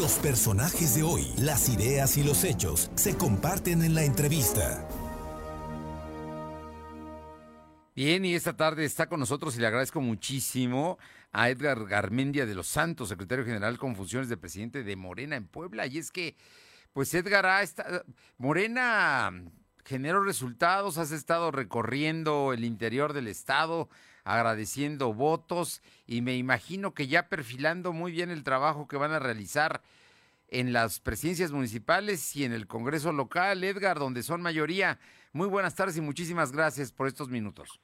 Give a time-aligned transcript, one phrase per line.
[0.00, 4.88] Los personajes de hoy, las ideas y los hechos se comparten en la entrevista.
[7.94, 10.96] Bien, y esta tarde está con nosotros y le agradezco muchísimo
[11.32, 15.46] a Edgar Garmendia de los Santos, secretario general con funciones de presidente de Morena en
[15.46, 15.86] Puebla.
[15.86, 16.34] Y es que,
[16.94, 18.02] pues Edgar, ha estado,
[18.38, 19.30] Morena
[19.84, 23.90] generó resultados, has estado recorriendo el interior del estado,
[24.24, 29.18] agradeciendo votos y me imagino que ya perfilando muy bien el trabajo que van a
[29.18, 29.82] realizar
[30.48, 34.98] en las presidencias municipales y en el Congreso local, Edgar, donde son mayoría.
[35.32, 37.80] Muy buenas tardes y muchísimas gracias por estos minutos.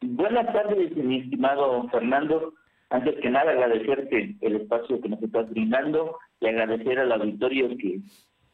[0.00, 2.54] Buenas tardes, mi estimado Fernando.
[2.90, 8.00] Antes que nada, agradecerte el espacio que nos estás brindando y agradecer al auditorio que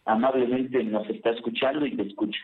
[0.06, 2.40] amablemente nos está escuchando y te escucha.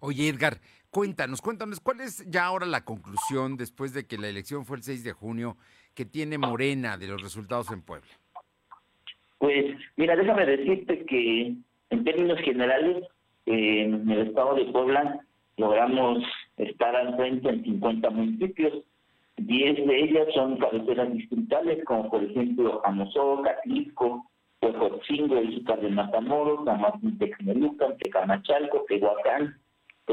[0.00, 4.64] Oye, Edgar, cuéntanos, cuéntanos, ¿cuál es ya ahora la conclusión después de que la elección
[4.64, 5.56] fue el 6 de junio
[5.94, 8.10] que tiene Morena de los resultados en Puebla?
[9.38, 11.54] Pues, mira, déjame decirte que
[11.90, 13.04] en términos generales,
[13.46, 15.20] en el estado de Puebla
[15.56, 16.18] logramos
[16.56, 18.84] estar al frente en 50 municipios.
[19.36, 26.64] 10 de ellas son cabeceras distritales, como por ejemplo Amozoc, Atlisco, Huejotzingo, Izúcar de Matamoros,
[26.66, 29.56] Tamartín Texmelucan, Tecamachalco, Tehuacán,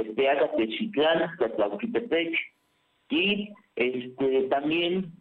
[0.04, 2.36] Tepeaga, Techitlán, Tlatlauquitepec
[3.10, 5.12] y este también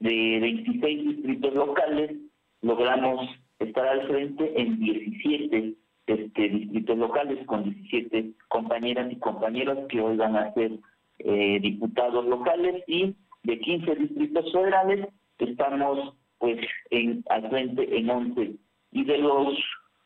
[0.00, 2.12] de 26 distritos locales
[2.62, 5.74] logramos estar al frente en 17
[6.06, 10.72] este, distritos locales con 17 compañeras y compañeros que hoy van a ser
[11.20, 15.08] eh, diputados locales y de 15 distritos federales
[15.38, 16.58] estamos pues
[16.90, 18.52] en al frente en 11
[18.92, 19.58] y de los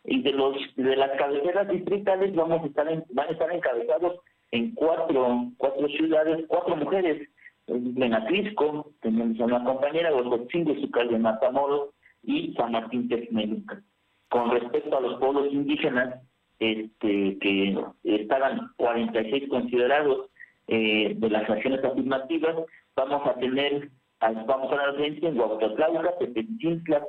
[0.04, 4.74] y de los de las cabeceras distritales vamos a estar van a estar encabezados en
[4.74, 7.28] cuatro cuatro ciudades cuatro mujeres.
[7.66, 11.90] En Atlisco tenemos a una compañera Huejotzingo y Zucal de Matamoros
[12.22, 13.82] y San Martín Texmeluca
[14.30, 16.22] con respecto a los pueblos indígenas
[16.58, 20.30] este que estaban 46 considerados
[20.66, 22.56] eh, de las acciones afirmativas
[22.96, 23.90] vamos a tener
[24.20, 27.06] vamos a dar frente en Huautotlauca, Tepetintla,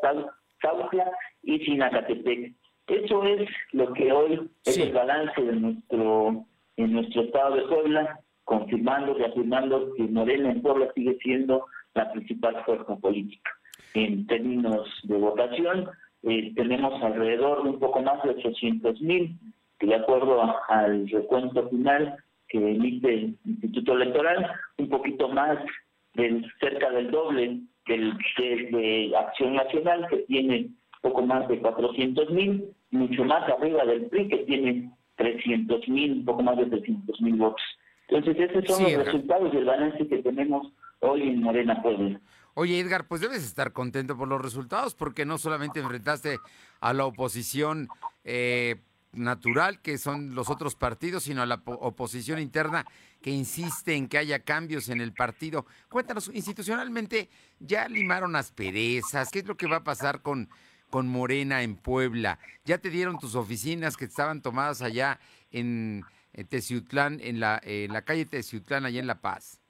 [0.61, 1.11] Saucla
[1.43, 2.53] y Sinacatepec
[2.89, 6.45] eso es lo que hoy es el balance de nuestro
[6.77, 12.63] en nuestro estado de Puebla, confirmando, reafirmando que Morena en Puebla sigue siendo la principal
[12.63, 13.51] fuerza política.
[13.93, 15.89] En términos de votación,
[16.23, 19.37] eh, tenemos alrededor de un poco más de 800 mil,
[19.77, 22.15] que de acuerdo al recuento final
[22.47, 25.59] que emite el Instituto Electoral, un poquito más
[26.13, 28.17] del cerca del doble del
[28.71, 30.69] de Acción Nacional, que tiene
[31.01, 36.25] poco más de 400 mil, mucho más arriba del PRI, que tiene 300 mil, un
[36.25, 37.61] poco más de 300 mil votos.
[38.07, 42.19] Entonces, esos son los resultados del balance que tenemos hoy en Morena Puebla.
[42.55, 46.39] Oye, Edgar, pues debes estar contento por los resultados, porque no solamente enfrentaste
[46.81, 47.87] a la oposición
[48.23, 48.77] eh,
[49.13, 52.85] natural, que son los otros partidos, sino a la oposición interna
[53.21, 55.65] que insiste en que haya cambios en el partido.
[55.89, 57.29] Cuéntanos, institucionalmente,
[57.59, 59.29] ¿ya limaron asperezas?
[59.31, 60.49] ¿Qué es lo que va a pasar con
[60.89, 62.39] con Morena en Puebla.
[62.65, 65.19] Ya te dieron tus oficinas que estaban tomadas allá
[65.51, 69.61] en, en la, en la calle Teciutlán, allá en La Paz.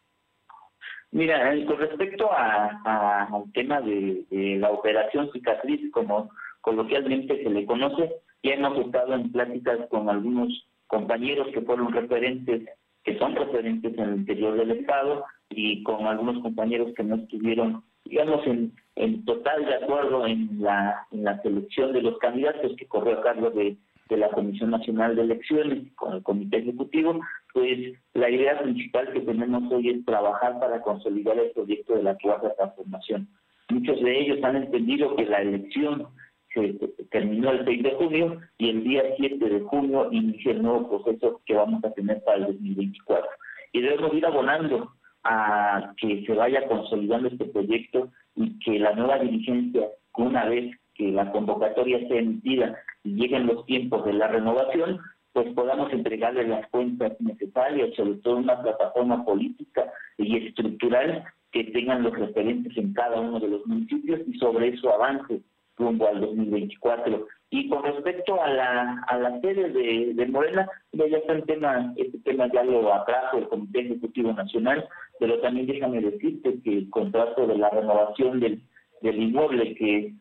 [1.12, 4.26] Mira, eh, con respecto a, al tema de,
[4.60, 6.30] la operación cicatriz, como
[6.62, 8.12] coloquialmente se le conoce,
[8.44, 12.70] ya hemos estado en pláticas con algunos compañeros que fueron referentes,
[13.04, 17.84] que son referentes en el interior del Estado, y con algunos compañeros que no estuvieron
[18.10, 22.86] digamos, en, en total de acuerdo en la, en la selección de los candidatos que
[22.86, 23.78] corrió a cargo de,
[24.10, 27.22] de la Comisión Nacional de Elecciones con el Comité Ejecutivo,
[27.54, 32.18] pues la idea principal que tenemos hoy es trabajar para consolidar el proyecto de la
[32.18, 33.30] cuarta transformación.
[33.70, 36.08] Muchos de ellos han entendido que la elección
[36.54, 36.74] se
[37.10, 41.40] terminó el 6 de junio y el día 7 de junio inicia el nuevo proceso
[41.46, 43.30] que vamos a tener para el 2024.
[43.72, 44.92] Y debemos ir abonando
[45.24, 51.12] a que se vaya consolidando este proyecto y que la nueva dirigencia, una vez que
[51.12, 55.00] la convocatoria sea emitida y lleguen los tiempos de la renovación,
[55.34, 62.04] pues podamos entregarle las cuentas necesarias, sobre todo una plataforma política y estructural que tengan
[62.04, 65.42] los referentes en cada uno de los municipios y sobre eso avance
[65.78, 67.28] rumbo al 2024.
[67.52, 71.94] Y con respecto a la, a la sede de, de Morena, ya está el tema,
[71.96, 74.88] este tema ya lo atrajo el Comité Ejecutivo Nacional,
[75.20, 78.62] pero también déjame decirte que el contrato de la renovación del,
[79.02, 80.14] del inmueble que,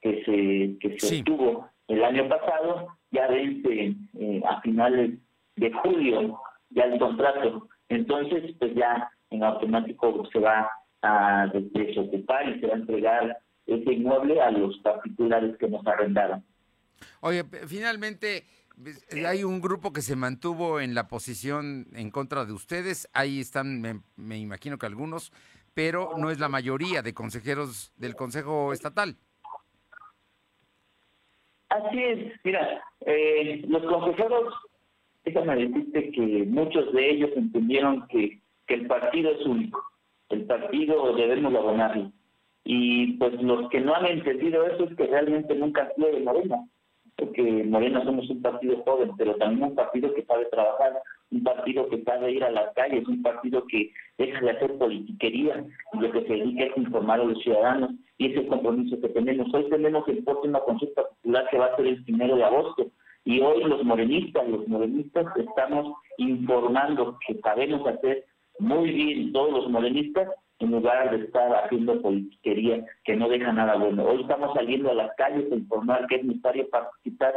[0.00, 5.18] que se, que se obtuvo el año pasado, ya vence eh, a finales
[5.56, 6.40] de julio
[6.70, 7.68] ya el contrato.
[7.88, 10.70] Entonces, pues ya en automático se va
[11.02, 16.44] a desocupar y se va a entregar ese inmueble a los particulares que nos arrendaron.
[17.20, 18.44] Oye, finalmente
[19.26, 23.80] hay un grupo que se mantuvo en la posición en contra de ustedes, ahí están,
[24.16, 25.32] me, imagino que algunos,
[25.74, 29.16] pero no es la mayoría de consejeros del Consejo Estatal.
[31.68, 34.54] Así es, mira, eh, los consejeros,
[35.24, 39.82] déjame decirte que muchos de ellos entendieron que, que el partido es único,
[40.28, 42.12] el partido debemos abonarlo.
[42.64, 46.20] Y pues los que no han entendido eso es que realmente nunca han sido de
[46.20, 46.64] Morena,
[47.16, 50.92] porque Morena somos un partido joven, pero también un partido que sabe trabajar,
[51.30, 55.64] un partido que sabe ir a las calles, un partido que deja de hacer politiquería
[55.92, 59.52] y lo que se dedica es informar a los ciudadanos y ese compromiso que tenemos.
[59.54, 62.90] Hoy tenemos el próximo consulta popular que va a ser el primero de agosto
[63.24, 68.24] y hoy los morenistas, los morenistas estamos informando que sabemos hacer
[68.58, 70.28] muy bien todos los morenistas
[70.64, 74.04] en lugar de estar haciendo politiquería que no deja nada bueno.
[74.04, 77.34] Hoy estamos saliendo a las calles a informar que es necesario participar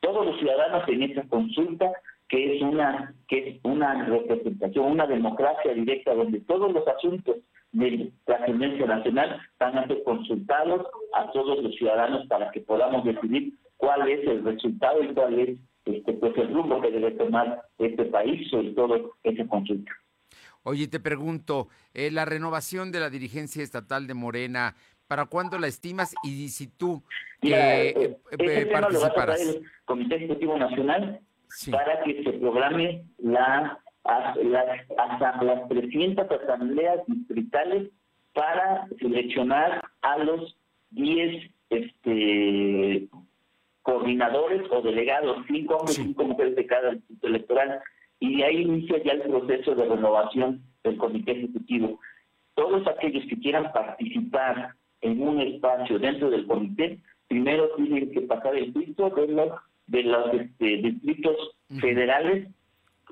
[0.00, 1.92] todos los ciudadanos en esta consulta
[2.28, 7.36] que es una que es una representación, una democracia directa donde todos los asuntos
[7.72, 13.54] de trascendencia nacional van a ser consultados a todos los ciudadanos para que podamos decidir
[13.76, 18.04] cuál es el resultado y cuál es este pues el rumbo que debe tomar este
[18.06, 19.92] país sobre todo esa consulta.
[20.64, 24.74] Oye, te pregunto, eh, la renovación de la dirigencia estatal de Morena,
[25.06, 27.02] ¿para cuándo la estimas y si tú
[27.42, 29.40] eh, eh, eh participarás?
[29.40, 31.20] el Comité Ejecutivo Nacional
[31.70, 34.68] para que se programe la, las,
[34.98, 37.90] hasta las 300 asambleas distritales
[38.32, 40.56] para seleccionar a los
[40.92, 43.08] 10 este,
[43.82, 47.80] coordinadores o delegados, cinco hombres, y cinco mujeres de cada distrito electoral,
[48.24, 52.00] y de ahí inicia ya el proceso de renovación del comité ejecutivo.
[52.54, 58.56] Todos aquellos que quieran participar en un espacio dentro del comité, primero tienen que pasar
[58.56, 59.52] el filtro de los
[59.86, 61.36] de los este, distritos
[61.78, 62.48] federales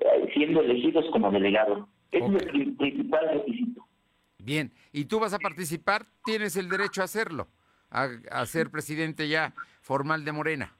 [0.00, 1.86] eh, siendo elegidos como delegados.
[2.10, 3.86] Ese es el principal requisito.
[4.38, 6.06] Bien, ¿y tú vas a participar?
[6.24, 7.48] Tienes el derecho a hacerlo,
[7.90, 10.72] a, ser presidente ya formal de Morena.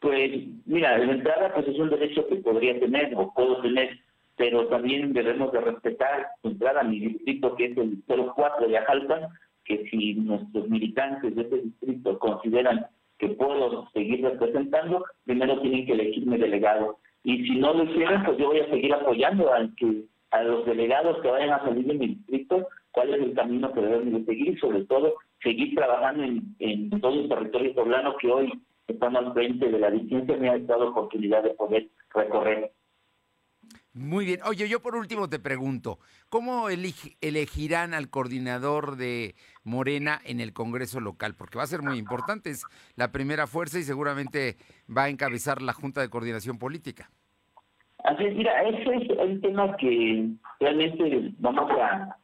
[0.00, 0.30] Pues
[0.66, 3.98] mira, de entrada pues es un derecho que podría tener o puedo tener,
[4.36, 9.28] pero también debemos de respetar entrar a mi distrito que es el 04 de Ajalpa,
[9.64, 12.86] que si nuestros militantes de ese distrito consideran
[13.18, 16.98] que puedo seguir representando, primero tienen que elegirme delegado.
[17.24, 20.64] Y si no lo hicieran, pues yo voy a seguir apoyando al que, a los
[20.64, 24.24] delegados que vayan a salir de mi distrito, cuál es el camino que debemos de
[24.24, 28.52] seguir sobre todo seguir trabajando en, en todo el territorio poblano que hoy
[28.88, 32.72] estamos al frente de la licencia me ha dado oportunidad de poder recorrer.
[33.92, 34.40] Muy bien.
[34.46, 35.98] Oye, yo por último te pregunto,
[36.28, 41.34] ¿cómo elegirán al coordinador de Morena en el Congreso local?
[41.36, 42.64] Porque va a ser muy importante, es
[42.96, 44.56] la primera fuerza y seguramente
[44.94, 47.10] va a encabezar la Junta de Coordinación Política.
[48.04, 50.28] Así es, mira, ese es un tema que
[50.60, 52.16] realmente vamos a,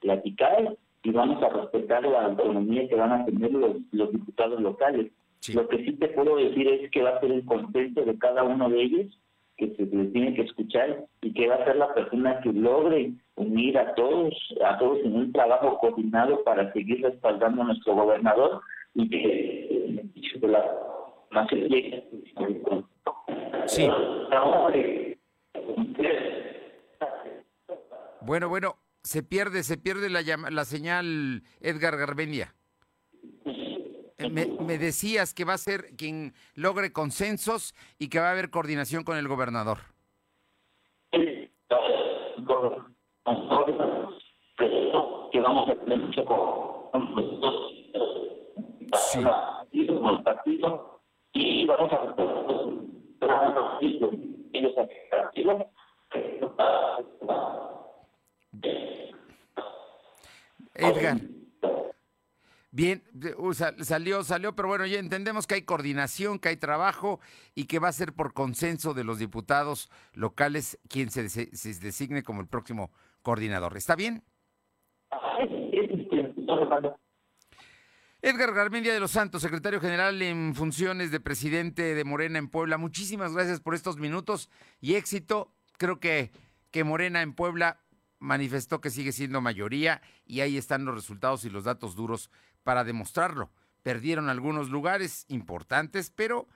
[0.00, 5.12] platicar y vamos a respetar la autonomía que van a tener los, diputados locales.
[5.54, 8.42] Lo que sí te puedo decir es que va a ser el consenso de cada
[8.42, 9.18] uno de ellos
[9.56, 13.12] que se les tiene que escuchar y que va a ser la persona que logre
[13.34, 18.60] unir a todos, a todos en un trabajo coordinado para seguir respaldando a nuestro gobernador
[18.94, 19.68] y que
[20.40, 20.64] de la
[23.66, 23.88] Sí.
[28.22, 32.54] Bueno, bueno, se pierde, se pierde la, la señal Edgar Garbendia.
[34.18, 38.50] Eh, me, decías que va a ser quien logre consensos y que va a haber
[38.50, 39.78] coordinación con el gobernador.
[45.30, 46.24] Que vamos a tener mucho
[48.94, 49.20] sí.
[49.72, 52.18] y vamos a
[60.74, 61.18] Edgar.
[62.78, 63.02] Bien,
[63.82, 67.18] salió, salió, pero bueno, ya entendemos que hay coordinación, que hay trabajo
[67.56, 72.40] y que va a ser por consenso de los diputados locales quien se, designe como
[72.40, 72.92] el próximo
[73.22, 73.76] coordinador.
[73.76, 74.22] ¿Está bien?
[78.22, 82.78] Edgar Garmendia de los Santos, secretario general en funciones de presidente de Morena en Puebla.
[82.78, 85.52] Muchísimas gracias por estos minutos y éxito.
[85.78, 86.30] Creo que,
[86.70, 87.80] que Morena en Puebla
[88.20, 92.30] manifestó que sigue siendo mayoría y ahí están los resultados y los datos duros
[92.68, 93.48] para demostrarlo.
[93.82, 96.46] Perdieron algunos lugares importantes, pero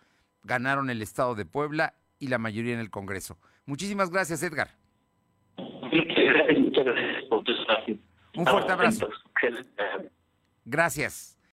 [0.43, 3.39] ganaron el Estado de Puebla y la mayoría en el Congreso.
[3.65, 4.77] Muchísimas gracias, Edgar.
[5.57, 7.53] Muchas gracias por tu
[8.37, 9.09] Un fuerte abrazo.
[10.67, 11.39] Gracias.